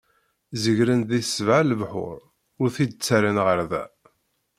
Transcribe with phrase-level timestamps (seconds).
[0.61, 2.19] Zegren i sebɛa lebḥur,
[2.61, 3.83] ur t-id-ttarran ɣer da.